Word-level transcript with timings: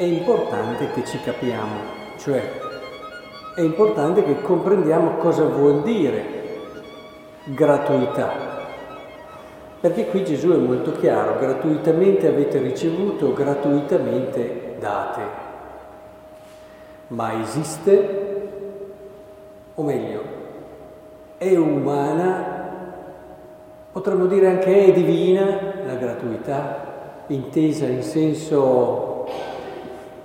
è 0.00 0.04
importante 0.04 0.92
che 0.94 1.04
ci 1.04 1.20
capiamo, 1.20 1.76
cioè 2.16 2.40
è 3.54 3.60
importante 3.60 4.24
che 4.24 4.40
comprendiamo 4.40 5.16
cosa 5.16 5.44
vuol 5.44 5.82
dire 5.82 6.24
gratuità. 7.44 8.32
Perché 9.78 10.06
qui 10.06 10.24
Gesù 10.24 10.52
è 10.52 10.56
molto 10.56 10.92
chiaro, 10.92 11.38
gratuitamente 11.38 12.28
avete 12.28 12.60
ricevuto, 12.60 13.34
gratuitamente 13.34 14.76
date. 14.78 15.20
Ma 17.08 17.38
esiste, 17.42 18.48
o 19.74 19.82
meglio, 19.82 20.22
è 21.36 21.54
umana, 21.56 22.70
potremmo 23.92 24.24
dire 24.24 24.46
anche 24.46 24.86
è 24.86 24.92
divina 24.92 25.44
la 25.84 25.94
gratuità, 25.96 27.24
intesa 27.26 27.84
in 27.84 28.02
senso 28.02 29.09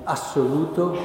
assoluto, 0.05 0.95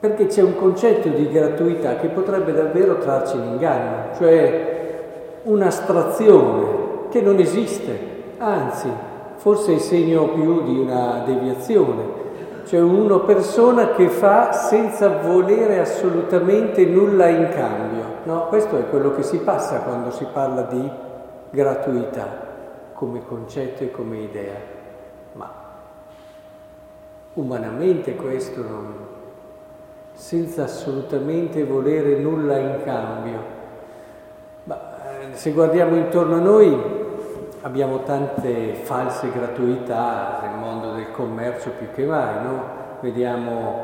perché 0.00 0.26
c'è 0.26 0.42
un 0.42 0.56
concetto 0.56 1.08
di 1.08 1.28
gratuità 1.28 1.96
che 1.96 2.08
potrebbe 2.08 2.52
davvero 2.52 2.98
trarci 2.98 3.36
in 3.36 3.44
inganno, 3.44 4.14
cioè 4.16 4.72
un'astrazione 5.44 7.08
che 7.10 7.20
non 7.20 7.38
esiste, 7.38 7.98
anzi, 8.38 8.88
forse 9.36 9.74
è 9.74 9.78
segno 9.78 10.28
più 10.28 10.62
di 10.64 10.78
una 10.78 11.22
deviazione, 11.24 12.22
cioè 12.66 12.80
una 12.80 13.18
persona 13.20 13.92
che 13.92 14.08
fa 14.08 14.52
senza 14.52 15.08
volere 15.08 15.80
assolutamente 15.80 16.84
nulla 16.84 17.28
in 17.28 17.48
cambio. 17.50 18.02
No, 18.24 18.46
questo 18.46 18.78
è 18.78 18.88
quello 18.88 19.14
che 19.14 19.22
si 19.22 19.38
passa 19.38 19.80
quando 19.80 20.10
si 20.10 20.26
parla 20.32 20.62
di 20.62 20.90
gratuità 21.50 22.26
come 22.94 23.24
concetto 23.26 23.82
e 23.82 23.90
come 23.90 24.18
idea, 24.18 24.54
umanamente 27.34 28.14
questo 28.16 28.62
non, 28.62 28.94
senza 30.12 30.64
assolutamente 30.64 31.64
volere 31.64 32.16
nulla 32.16 32.58
in 32.58 32.80
cambio. 32.84 33.38
Ma 34.64 34.76
eh, 35.20 35.34
se 35.36 35.52
guardiamo 35.52 35.96
intorno 35.96 36.36
a 36.36 36.40
noi 36.40 37.02
abbiamo 37.62 38.02
tante 38.02 38.74
false 38.74 39.30
gratuità 39.30 40.40
nel 40.42 40.58
mondo 40.58 40.92
del 40.92 41.10
commercio 41.12 41.70
più 41.78 41.90
che 41.92 42.04
mai, 42.04 42.42
no? 42.42 42.82
Vediamo, 43.00 43.82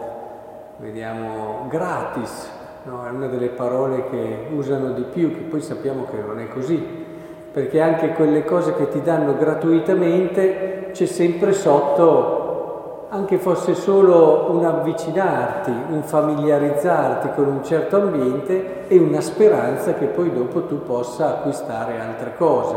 vediamo 0.76 1.66
gratis, 1.68 2.48
no? 2.84 3.06
è 3.06 3.10
una 3.10 3.26
delle 3.26 3.48
parole 3.48 4.08
che 4.08 4.48
usano 4.54 4.92
di 4.92 5.02
più, 5.02 5.34
che 5.34 5.40
poi 5.42 5.60
sappiamo 5.60 6.06
che 6.10 6.16
non 6.18 6.38
è 6.38 6.48
così 6.48 7.08
perché 7.52 7.80
anche 7.80 8.10
quelle 8.10 8.44
cose 8.44 8.74
che 8.74 8.88
ti 8.88 9.02
danno 9.02 9.36
gratuitamente 9.36 10.90
c'è 10.92 11.06
sempre 11.06 11.52
sotto, 11.52 12.39
anche 13.12 13.38
fosse 13.38 13.74
solo 13.74 14.52
un 14.52 14.64
avvicinarti, 14.64 15.70
un 15.70 16.02
familiarizzarti 16.04 17.30
con 17.34 17.48
un 17.48 17.64
certo 17.64 17.96
ambiente 17.96 18.86
e 18.86 18.98
una 18.98 19.20
speranza 19.20 19.94
che 19.94 20.06
poi 20.06 20.32
dopo 20.32 20.64
tu 20.66 20.82
possa 20.82 21.38
acquistare 21.38 21.98
altre 21.98 22.34
cose. 22.36 22.76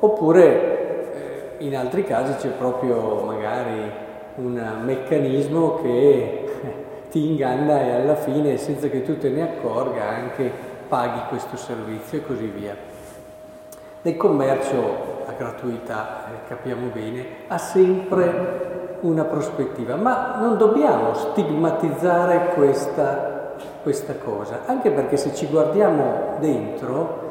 Oppure 0.00 1.58
eh, 1.58 1.64
in 1.64 1.76
altri 1.76 2.04
casi 2.04 2.34
c'è 2.34 2.48
proprio 2.48 3.22
magari 3.24 3.90
un 4.36 4.60
meccanismo 4.82 5.76
che 5.80 6.50
ti 7.10 7.24
inganna 7.24 7.80
e 7.80 7.90
alla 7.92 8.16
fine 8.16 8.56
senza 8.56 8.88
che 8.88 9.02
tu 9.02 9.18
te 9.18 9.28
ne 9.28 9.42
accorga 9.42 10.08
anche 10.08 10.50
paghi 10.88 11.20
questo 11.28 11.56
servizio 11.56 12.18
e 12.18 12.26
così 12.26 12.46
via. 12.46 12.74
Nel 14.02 14.16
commercio 14.16 15.22
la 15.24 15.32
gratuità, 15.38 16.24
eh, 16.26 16.48
capiamo 16.48 16.88
bene, 16.92 17.24
ha 17.46 17.56
sempre 17.56 18.73
una 19.04 19.24
prospettiva, 19.24 19.96
ma 19.96 20.36
non 20.38 20.56
dobbiamo 20.56 21.14
stigmatizzare 21.14 22.52
questa, 22.54 23.52
questa 23.82 24.16
cosa, 24.16 24.60
anche 24.66 24.90
perché 24.90 25.16
se 25.16 25.34
ci 25.34 25.46
guardiamo 25.46 26.36
dentro 26.40 27.22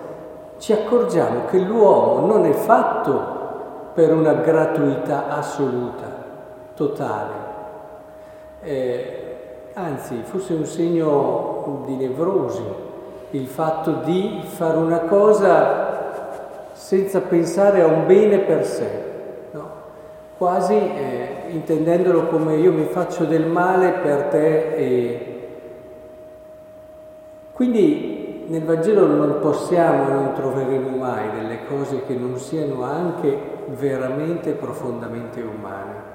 ci 0.57 0.71
accorgiamo 0.71 1.45
che 1.49 1.59
l'uomo 1.59 2.25
non 2.25 2.45
è 2.45 2.53
fatto 2.53 3.91
per 3.93 4.13
una 4.13 4.33
gratuità 4.33 5.27
assoluta, 5.27 6.05
totale. 6.75 7.33
Eh, 8.61 9.35
anzi, 9.73 10.21
fosse 10.23 10.53
un 10.53 10.65
segno 10.65 11.83
di 11.85 11.95
nevrosi 11.95 12.91
il 13.33 13.47
fatto 13.47 14.01
di 14.03 14.41
fare 14.45 14.77
una 14.77 14.99
cosa 14.99 16.71
senza 16.73 17.19
pensare 17.21 17.81
a 17.81 17.87
un 17.87 18.05
bene 18.05 18.39
per 18.39 18.63
sé, 18.63 19.03
no? 19.51 19.69
quasi 20.37 20.75
eh, 20.75 21.22
intendendolo 21.53 22.27
come 22.27 22.55
io 22.55 22.71
mi 22.71 22.85
faccio 22.85 23.25
del 23.25 23.45
male 23.45 23.91
per 24.01 24.23
te 24.23 24.75
e... 24.75 25.27
Quindi 27.53 28.45
nel 28.47 28.63
Vangelo 28.63 29.05
non 29.05 29.39
possiamo, 29.39 30.11
non 30.11 30.33
troveremo 30.33 30.97
mai 30.97 31.29
delle 31.31 31.65
cose 31.65 32.03
che 32.05 32.15
non 32.15 32.37
siano 32.37 32.83
anche 32.83 33.37
veramente 33.67 34.51
profondamente 34.51 35.41
umane. 35.41 36.11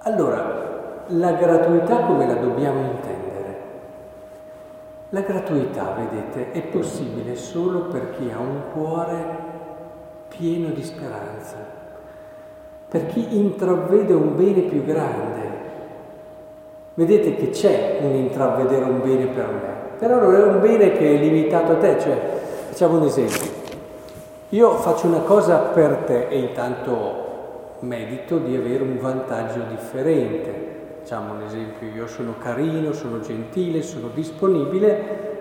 Allora, 0.00 1.02
la 1.08 1.32
gratuità 1.32 2.00
come 2.00 2.26
la 2.26 2.34
dobbiamo 2.34 2.80
intendere? 2.80 3.24
La 5.10 5.20
gratuità, 5.20 5.94
vedete, 5.96 6.52
è 6.52 6.62
possibile 6.62 7.34
solo 7.36 7.82
per 7.86 8.10
chi 8.10 8.30
ha 8.30 8.38
un 8.38 8.62
cuore 8.72 9.44
pieno 10.28 10.68
di 10.70 10.82
speranza, 10.82 11.56
per 12.88 13.06
chi 13.06 13.36
intravede 13.36 14.12
un 14.12 14.36
bene 14.36 14.62
più 14.62 14.84
grande. 14.84 15.44
Vedete 16.94 17.36
che 17.36 17.50
c'è 17.50 17.98
un 18.02 18.14
intravedere 18.14 18.84
un 18.84 19.00
bene 19.02 19.26
per 19.26 19.46
me, 19.46 19.98
però 19.98 20.18
non 20.18 20.34
è 20.34 20.42
un 20.42 20.60
bene 20.60 20.92
che 20.92 21.14
è 21.14 21.18
limitato 21.18 21.72
a 21.72 21.76
te, 21.76 22.00
cioè 22.00 22.18
facciamo 22.68 22.98
un 22.98 23.04
esempio. 23.04 23.64
Io 24.50 24.70
faccio 24.76 25.06
una 25.06 25.20
cosa 25.20 25.58
per 25.58 26.04
te 26.06 26.28
e 26.28 26.38
intanto 26.38 27.24
medito 27.80 28.38
di 28.38 28.56
avere 28.56 28.82
un 28.82 28.98
vantaggio 28.98 29.60
differente 29.68 30.66
Facciamo 31.06 31.34
un 31.34 31.42
esempio, 31.42 31.88
io 31.88 32.08
sono 32.08 32.34
carino, 32.36 32.92
sono 32.92 33.20
gentile, 33.20 33.80
sono 33.82 34.08
disponibile, 34.12 34.92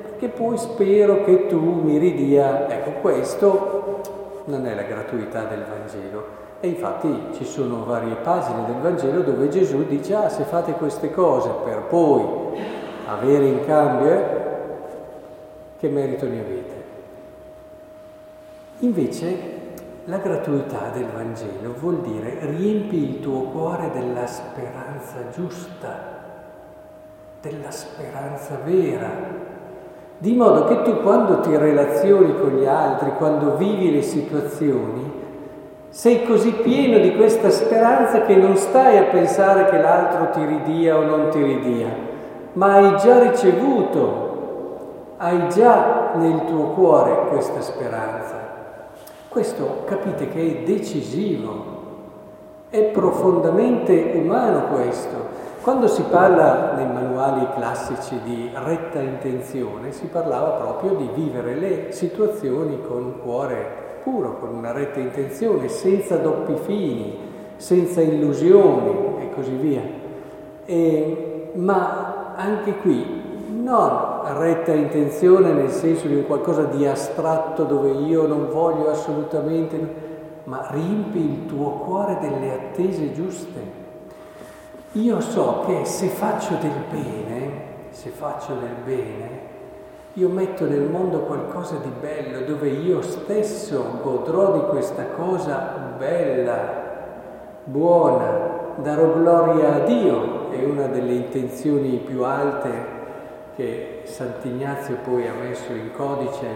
perché 0.03 0.27
poi 0.27 0.59
spero 0.59 1.23
che 1.23 1.47
tu 1.47 1.59
mi 1.59 1.97
ridia, 1.97 2.69
ecco 2.69 3.01
questo 3.01 4.01
non 4.45 4.67
è 4.67 4.75
la 4.75 4.83
gratuità 4.83 5.45
del 5.45 5.65
Vangelo. 5.67 6.44
E 6.59 6.67
infatti 6.67 7.13
ci 7.33 7.45
sono 7.45 7.83
varie 7.83 8.15
pagine 8.15 8.65
del 8.65 8.81
Vangelo 8.81 9.21
dove 9.21 9.49
Gesù 9.49 9.85
dice, 9.85 10.15
ah 10.15 10.29
se 10.29 10.43
fate 10.43 10.73
queste 10.73 11.11
cose 11.11 11.49
per 11.63 11.83
poi 11.89 12.23
avere 13.07 13.45
in 13.45 13.65
cambio, 13.65 14.11
eh, 14.11 14.25
che 15.77 15.89
merito 15.89 16.25
ne 16.27 16.39
avete? 16.39 16.83
Invece 18.79 19.55
la 20.05 20.17
gratuità 20.17 20.89
del 20.93 21.05
Vangelo 21.05 21.73
vuol 21.79 22.01
dire 22.01 22.37
riempi 22.41 22.97
il 23.09 23.19
tuo 23.21 23.41
cuore 23.43 23.91
della 23.91 24.27
speranza 24.27 25.29
giusta, 25.33 26.13
della 27.41 27.71
speranza 27.71 28.59
vera, 28.63 29.09
di 30.17 30.33
modo 30.33 30.65
che 30.65 30.81
tu 30.83 31.01
quando 31.01 31.41
ti 31.41 31.55
relazioni 31.55 32.37
con 32.39 32.57
gli 32.57 32.65
altri, 32.65 33.13
quando 33.17 33.55
vivi 33.55 33.91
le 33.91 34.01
situazioni, 34.01 35.14
sei 35.95 36.25
così 36.25 36.51
pieno 36.51 36.97
di 36.97 37.15
questa 37.15 37.49
speranza 37.49 38.23
che 38.23 38.35
non 38.35 38.57
stai 38.57 38.97
a 38.97 39.03
pensare 39.03 39.69
che 39.69 39.77
l'altro 39.77 40.29
ti 40.31 40.45
ridia 40.45 40.97
o 40.97 41.05
non 41.05 41.29
ti 41.29 41.41
ridia, 41.41 41.87
ma 42.51 42.73
hai 42.73 42.97
già 42.97 43.21
ricevuto, 43.21 45.13
hai 45.15 45.47
già 45.47 46.11
nel 46.15 46.43
tuo 46.47 46.71
cuore 46.71 47.29
questa 47.29 47.61
speranza. 47.61 48.35
Questo 49.29 49.83
capite 49.85 50.27
che 50.27 50.41
è 50.41 50.63
decisivo, 50.65 51.63
è 52.69 52.81
profondamente 52.91 54.11
umano 54.15 54.67
questo. 54.73 55.15
Quando 55.61 55.87
si 55.87 56.03
parla 56.11 56.73
nei 56.75 56.91
manuali 56.91 57.47
classici 57.55 58.19
di 58.21 58.51
retta 58.53 58.99
intenzione, 58.99 59.93
si 59.93 60.07
parlava 60.07 60.57
proprio 60.57 60.95
di 60.95 61.09
vivere 61.13 61.55
le 61.55 61.93
situazioni 61.93 62.81
con 62.85 63.21
cuore 63.23 63.84
puro, 64.05 64.37
con 64.37 64.53
una 64.53 64.71
retta 64.71 64.99
intenzione, 64.99 65.67
senza 65.67 66.17
doppi 66.17 66.55
fini, 66.63 67.17
senza 67.55 68.01
illusioni 68.01 69.23
e 69.23 69.33
così 69.33 69.55
via. 69.55 69.81
E, 70.63 71.49
ma 71.55 72.35
anche 72.35 72.77
qui 72.77 73.23
non 73.49 74.21
retta 74.37 74.73
intenzione 74.73 75.53
nel 75.53 75.71
senso 75.71 76.05
di 76.05 76.23
qualcosa 76.23 76.65
di 76.65 76.85
astratto 76.85 77.63
dove 77.63 77.89
io 77.89 78.27
non 78.27 78.49
voglio 78.51 78.91
assolutamente, 78.91 80.03
ma 80.43 80.67
riempi 80.69 81.17
il 81.17 81.45
tuo 81.47 81.71
cuore 81.71 82.19
delle 82.21 82.53
attese 82.53 83.11
giuste. 83.11 83.83
Io 84.91 85.19
so 85.19 85.63
che 85.65 85.83
se 85.85 86.07
faccio 86.09 86.53
del 86.61 86.83
bene, 86.91 87.49
se 87.89 88.09
faccio 88.09 88.53
del 88.53 88.75
bene, 88.85 89.34
io 90.17 90.29
metto 90.29 90.65
nel 90.65 90.83
mondo 90.89 91.19
qualcosa 91.21 91.75
di 91.83 91.91
bello 91.99 92.45
dove 92.45 92.69
io 92.69 93.01
stesso 93.01 93.99
godrò 94.01 94.53
di 94.53 94.61
questa 94.69 95.07
cosa 95.07 95.93
bella 95.97 96.83
buona, 97.65 98.73
darò 98.77 99.13
gloria 99.13 99.75
a 99.75 99.79
Dio, 99.79 100.51
è 100.51 100.63
una 100.63 100.87
delle 100.87 101.13
intenzioni 101.13 101.97
più 101.97 102.23
alte 102.23 102.93
che 103.55 104.01
Sant'Ignazio 104.03 104.99
poi 105.03 105.27
ha 105.27 105.33
messo 105.33 105.73
in 105.73 105.91
codice, 105.93 106.47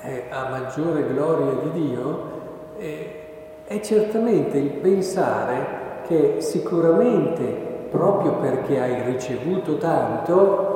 è 0.00 0.24
a 0.30 0.48
maggiore 0.48 1.06
gloria 1.06 1.52
di 1.62 1.70
Dio, 1.86 2.38
è 2.76 3.80
certamente 3.82 4.58
il 4.58 4.70
pensare 4.70 5.78
che 6.08 6.40
sicuramente 6.40 7.68
proprio 7.88 8.32
perché 8.34 8.80
hai 8.80 9.02
ricevuto 9.04 9.76
tanto, 9.76 10.69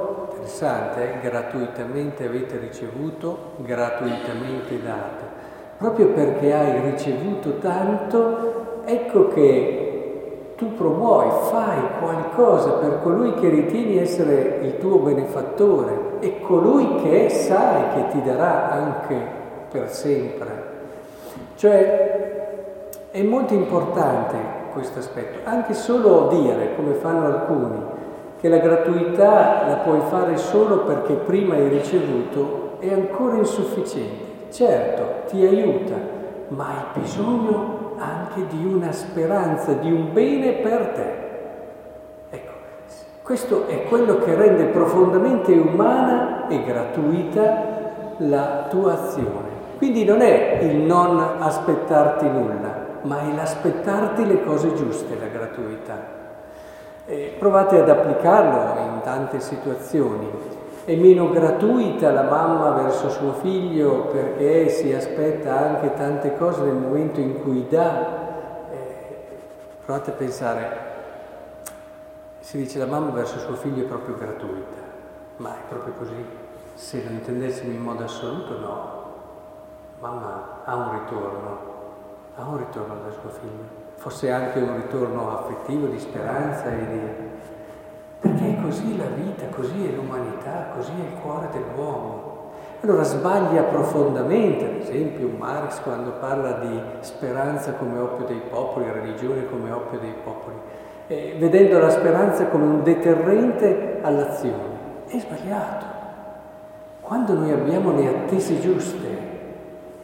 interessante, 0.44 1.14
eh, 1.14 1.20
gratuitamente 1.20 2.26
avete 2.26 2.58
ricevuto, 2.58 3.52
gratuitamente 3.56 4.80
date, 4.82 5.24
proprio 5.78 6.08
perché 6.08 6.52
hai 6.52 6.90
ricevuto 6.90 7.58
tanto, 7.58 8.82
ecco 8.84 9.28
che 9.28 10.52
tu 10.56 10.74
promuovi, 10.74 11.30
fai 11.50 11.80
qualcosa 11.98 12.72
per 12.72 13.00
colui 13.02 13.34
che 13.34 13.48
ritieni 13.48 13.98
essere 13.98 14.58
il 14.62 14.78
tuo 14.78 14.98
benefattore 14.98 16.20
e 16.20 16.40
colui 16.40 17.02
che 17.02 17.28
sai 17.30 17.94
che 17.94 18.08
ti 18.12 18.22
darà 18.22 18.70
anche 18.70 19.16
per 19.70 19.90
sempre. 19.90 20.72
Cioè 21.56 23.08
è 23.10 23.22
molto 23.22 23.54
importante 23.54 24.62
questo 24.72 24.98
aspetto, 24.98 25.48
anche 25.48 25.72
solo 25.72 26.28
dire, 26.28 26.74
come 26.76 26.94
fanno 26.94 27.26
alcuni, 27.26 27.93
che 28.44 28.50
la 28.50 28.58
gratuità 28.58 29.64
la 29.66 29.76
puoi 29.76 30.00
fare 30.10 30.36
solo 30.36 30.80
perché 30.80 31.14
prima 31.14 31.54
hai 31.54 31.66
ricevuto 31.66 32.76
è 32.78 32.92
ancora 32.92 33.36
insufficiente. 33.36 34.50
Certo, 34.50 35.30
ti 35.30 35.46
aiuta, 35.46 35.94
ma 36.48 36.66
hai 36.66 37.00
bisogno 37.00 37.94
anche 37.96 38.46
di 38.48 38.66
una 38.66 38.92
speranza, 38.92 39.72
di 39.72 39.90
un 39.90 40.12
bene 40.12 40.52
per 40.56 40.86
te. 40.88 42.36
Ecco, 42.36 42.52
questo 43.22 43.66
è 43.66 43.84
quello 43.84 44.18
che 44.18 44.34
rende 44.34 44.64
profondamente 44.64 45.50
umana 45.52 46.46
e 46.46 46.62
gratuita 46.64 47.64
la 48.18 48.66
tua 48.68 48.92
azione. 48.92 49.48
Quindi 49.78 50.04
non 50.04 50.20
è 50.20 50.58
il 50.60 50.76
non 50.82 51.18
aspettarti 51.38 52.28
nulla, 52.28 52.98
ma 53.04 53.20
è 53.22 53.34
l'aspettarti 53.34 54.26
le 54.26 54.44
cose 54.44 54.74
giuste, 54.74 55.16
la 55.18 55.28
gratuità. 55.28 56.23
E 57.06 57.36
provate 57.38 57.80
ad 57.80 57.88
applicarlo 57.88 58.80
in 58.80 59.00
tante 59.02 59.38
situazioni. 59.40 60.30
È 60.84 60.96
meno 60.96 61.30
gratuita 61.30 62.10
la 62.10 62.22
mamma 62.22 62.70
verso 62.70 63.10
suo 63.10 63.32
figlio 63.34 64.06
perché 64.06 64.68
si 64.68 64.92
aspetta 64.92 65.56
anche 65.58 65.94
tante 65.94 66.34
cose 66.36 66.62
nel 66.62 66.74
momento 66.74 67.20
in 67.20 67.42
cui 67.42 67.66
dà. 67.68 68.70
Eh, 68.70 69.16
provate 69.84 70.10
a 70.10 70.14
pensare, 70.14 70.78
si 72.40 72.58
dice 72.58 72.78
la 72.78 72.86
mamma 72.86 73.10
verso 73.10 73.38
suo 73.38 73.54
figlio 73.54 73.84
è 73.84 73.86
proprio 73.86 74.16
gratuita, 74.16 74.82
ma 75.38 75.54
è 75.54 75.60
proprio 75.68 75.94
così? 75.94 76.24
Se 76.74 77.02
lo 77.02 77.10
intendessimo 77.10 77.72
in 77.72 77.82
modo 77.82 78.04
assoluto, 78.04 78.58
no. 78.58 79.02
Mamma 80.00 80.60
ha 80.64 80.74
un 80.74 81.00
ritorno, 81.00 81.58
ha 82.36 82.42
un 82.46 82.58
ritorno 82.58 82.94
da 83.04 83.10
suo 83.10 83.30
figlio, 83.30 83.83
forse 84.04 84.30
anche 84.30 84.58
un 84.58 84.76
ritorno 84.76 85.38
affettivo, 85.38 85.86
di 85.86 85.98
speranza 85.98 86.66
e 86.66 86.76
di 86.76 87.00
perché 88.20 88.50
è 88.50 88.60
così 88.60 88.98
la 88.98 89.06
vita, 89.06 89.46
così 89.46 89.86
è 89.86 89.94
l'umanità, 89.94 90.72
così 90.76 90.90
è 90.90 91.04
il 91.06 91.20
cuore 91.22 91.48
dell'uomo. 91.50 92.50
Allora 92.82 93.02
sbaglia 93.02 93.62
profondamente, 93.62 94.66
ad 94.66 94.74
esempio 94.82 95.28
Marx 95.28 95.80
quando 95.80 96.10
parla 96.20 96.52
di 96.52 96.80
speranza 97.00 97.72
come 97.72 97.98
oppio 97.98 98.26
dei 98.26 98.42
popoli, 98.46 98.90
religione 98.90 99.48
come 99.48 99.70
oppio 99.70 99.98
dei 99.98 100.14
popoli, 100.22 100.56
eh, 101.06 101.36
vedendo 101.38 101.78
la 101.78 101.88
speranza 101.88 102.44
come 102.48 102.64
un 102.64 102.82
deterrente 102.82 104.00
all'azione. 104.02 105.06
È 105.06 105.18
sbagliato. 105.18 105.86
Quando 107.00 107.32
noi 107.32 107.52
abbiamo 107.52 107.94
le 107.94 108.08
attese 108.08 108.60
giuste, 108.60 109.33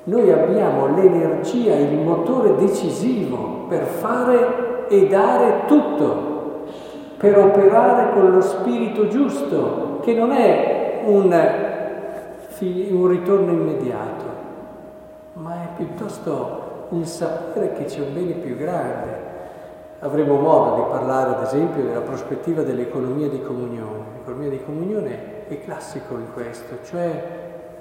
noi 0.05 0.33
abbiamo 0.33 0.95
l'energia, 0.95 1.75
il 1.77 1.99
motore 1.99 2.57
decisivo 2.57 3.67
per 3.69 3.83
fare 3.85 4.87
e 4.89 5.07
dare 5.07 5.67
tutto 5.67 6.31
per 7.21 7.37
operare 7.37 8.15
con 8.15 8.31
lo 8.31 8.41
spirito 8.41 9.07
giusto, 9.09 9.99
che 10.01 10.15
non 10.15 10.33
è 10.33 11.03
un, 11.05 11.25
un 12.91 13.07
ritorno 13.09 13.53
immediato, 13.53 14.25
ma 15.35 15.53
è 15.53 15.67
piuttosto 15.77 16.87
un 16.89 17.05
sapere 17.05 17.75
che 17.75 17.85
c'è 17.85 18.01
un 18.01 18.15
bene 18.15 18.33
più 18.33 18.57
grande. 18.57 19.29
Avremo 19.99 20.41
modo 20.41 20.77
di 20.77 20.89
parlare, 20.89 21.35
ad 21.35 21.43
esempio, 21.43 21.83
della 21.83 22.01
prospettiva 22.01 22.63
dell'economia 22.63 23.29
di 23.29 23.43
comunione. 23.43 24.05
L'economia 24.17 24.49
di 24.49 24.65
comunione 24.65 25.47
è 25.47 25.61
classico 25.61 26.15
in 26.15 26.33
questo, 26.33 26.77
cioè 26.85 27.23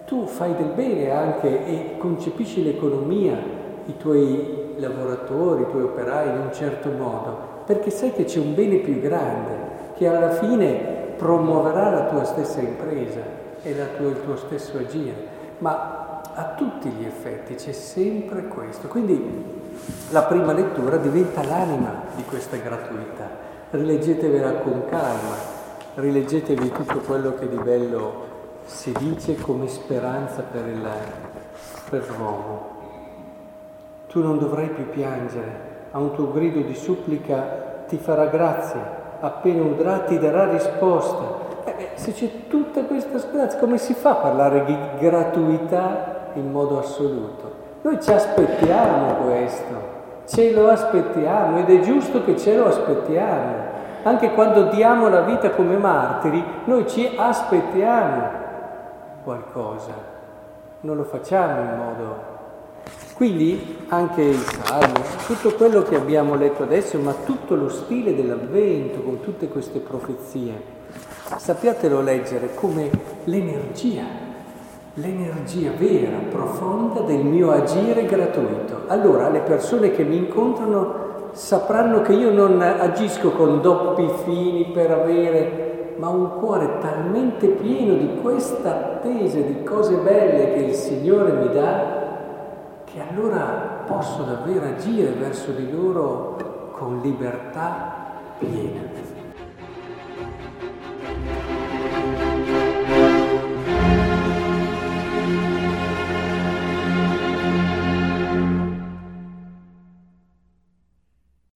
tu 0.10 0.26
fai 0.26 0.56
del 0.56 0.72
bene 0.74 1.12
anche 1.12 1.68
e 1.68 1.98
concepisci 2.00 2.64
l'economia, 2.64 3.38
i 3.86 3.96
tuoi 3.96 4.74
lavoratori, 4.78 5.62
i 5.62 5.70
tuoi 5.70 5.84
operai 5.84 6.30
in 6.30 6.38
un 6.46 6.52
certo 6.52 6.90
modo, 6.90 7.38
perché 7.64 7.92
sai 7.92 8.12
che 8.14 8.24
c'è 8.24 8.40
un 8.40 8.56
bene 8.56 8.78
più 8.78 9.00
grande 9.00 9.68
che 9.96 10.08
alla 10.08 10.32
fine 10.32 11.14
promuoverà 11.16 11.92
la 11.92 12.06
tua 12.06 12.24
stessa 12.24 12.60
impresa 12.60 13.20
e 13.62 13.76
tua, 13.98 14.08
il 14.08 14.24
tuo 14.24 14.36
stesso 14.36 14.80
agire, 14.80 15.14
ma 15.60 16.22
a 16.34 16.54
tutti 16.58 16.90
gli 16.90 17.06
effetti 17.06 17.54
c'è 17.54 17.72
sempre 17.72 18.48
questo. 18.48 18.88
Quindi 18.88 19.44
la 20.10 20.24
prima 20.24 20.54
lettura 20.54 20.98
diventa 20.98 21.44
l'anima 21.44 22.06
di 22.16 22.24
questa 22.24 22.58
gratuità. 22.58 23.30
Rileggetevela 23.70 24.54
con 24.54 24.86
calma, 24.90 25.36
rileggetevi 25.94 26.72
tutto 26.72 26.98
quello 27.02 27.36
che 27.36 27.48
di 27.48 27.58
bello 27.58 28.29
si 28.70 28.94
dice 29.00 29.36
come 29.36 29.68
speranza 29.68 30.44
per, 30.44 30.66
il, 30.68 30.88
per 31.90 32.06
l'uomo. 32.16 32.78
Tu 34.08 34.22
non 34.22 34.38
dovrai 34.38 34.68
più 34.68 34.90
piangere, 34.90 35.88
a 35.92 35.98
un 35.98 36.14
tuo 36.14 36.32
grido 36.32 36.62
di 36.62 36.76
supplica 36.76 37.84
ti 37.88 37.98
farà 37.98 38.28
grazia, 38.28 39.18
appena 39.20 39.64
udrà 39.64 40.00
ti 40.02 40.20
darà 40.20 40.52
risposta. 40.52 41.48
Eh, 41.66 41.90
se 41.96 42.14
c'è 42.14 42.48
tutta 42.48 42.84
questa 42.84 43.18
speranza, 43.18 43.58
come 43.58 43.80
si 43.80 43.94
fa 43.94 44.12
a 44.12 44.16
parlare 44.16 44.64
di 44.66 44.78
gratuità 45.00 46.30
in 46.34 46.52
modo 46.52 46.80
assoluto? 46.80 47.52
Noi 47.82 48.02
ci 48.02 48.12
aspettiamo 48.12 49.16
questo, 49.26 49.74
ce 50.26 50.54
lo 50.54 50.70
aspettiamo 50.70 51.58
ed 51.58 51.70
è 51.70 51.80
giusto 51.82 52.24
che 52.24 52.38
ce 52.38 52.56
lo 52.56 52.68
aspettiamo. 52.68 53.68
Anche 54.04 54.32
quando 54.34 54.70
diamo 54.70 55.10
la 55.10 55.22
vita 55.22 55.50
come 55.52 55.76
martiri, 55.76 56.44
noi 56.66 56.88
ci 56.88 57.12
aspettiamo 57.18 58.48
qualcosa, 59.24 59.94
non 60.82 60.96
lo 60.96 61.04
facciamo 61.04 61.62
in 61.62 61.78
modo 61.78 62.38
quindi 63.20 63.80
anche 63.90 64.22
il 64.22 64.38
Salmo, 64.38 64.94
tutto 65.28 65.54
quello 65.56 65.82
che 65.82 65.98
abbiamo 65.98 66.36
letto 66.36 66.64
adesso, 66.64 66.98
ma 67.00 67.14
tutto 67.26 67.54
lo 67.56 67.68
stile 67.68 68.16
dell'avvento 68.16 69.02
con 69.02 69.20
tutte 69.20 69.50
queste 69.50 69.80
profezie, 69.80 70.54
sappiatelo 71.36 72.02
leggere 72.02 72.54
come 72.56 72.90
l'energia, 73.26 74.06
l'energia 74.94 75.72
vera, 75.78 76.16
profonda 76.30 77.02
del 77.02 77.26
mio 77.26 77.52
agire 77.52 78.06
gratuito. 78.06 78.84
Allora 78.88 79.28
le 79.28 79.42
persone 79.42 79.92
che 79.92 80.06
mi 80.06 80.16
incontrano 80.16 81.32
sapranno 81.34 82.02
che 82.02 82.14
io 82.14 82.32
non 82.32 82.62
agisco 82.62 83.32
con 83.32 83.60
doppi 83.60 84.10
fini 84.24 84.72
per 84.72 84.92
avere, 84.92 85.69
ma 86.00 86.08
un 86.08 86.40
cuore 86.40 86.80
talmente 86.80 87.48
pieno 87.48 87.96
di 87.96 88.22
questa 88.22 88.70
attesa 88.70 89.40
di 89.40 89.64
cose 89.64 89.96
belle 89.98 90.54
che 90.54 90.60
il 90.62 90.74
Signore 90.74 91.34
mi 91.34 91.54
dà 91.54 91.98
che 92.86 93.02
allora 93.02 93.84
posso 93.86 94.24
davvero 94.24 94.66
agire 94.66 95.12
verso 95.12 95.52
di 95.52 95.70
loro 95.70 96.72
con 96.72 97.02
libertà 97.02 98.08
piena. 98.38 99.19